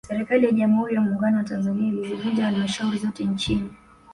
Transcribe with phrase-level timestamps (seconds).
[0.07, 3.69] Serikali ya Jamhuri ya Muungano wa Tanzania ilizivunja Halmashauri zote nchini